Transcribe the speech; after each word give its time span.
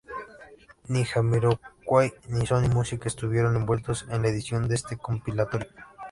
Ni 0.91 1.03
Jamiroquai 1.05 2.11
ni 2.29 2.47
Sony 2.47 2.67
Music 2.73 3.05
estuvieron 3.05 3.55
envueltos 3.55 4.07
en 4.09 4.23
la 4.23 4.29
edición 4.29 4.67
de 4.67 4.73
este 4.73 4.97
compilatorio. 4.97 5.67